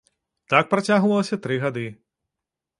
Так 0.53 0.71
працягвалася 0.71 1.41
тры 1.45 1.61
гады. 1.67 1.87